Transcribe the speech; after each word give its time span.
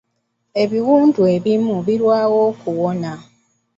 Ebiwundu 0.61 1.21
ebimu 1.35 1.75
birwawo 1.85 2.37
okuwona. 2.51 3.11